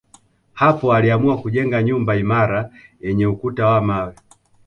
[0.53, 2.69] Hapo aliamua kujenga nyumba imara
[3.01, 4.13] yenye ukuta wa mawe